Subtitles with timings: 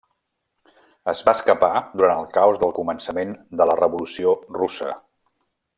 [1.13, 1.69] Es va escapar
[2.01, 4.95] durant el caos del començament de la Revolució russa.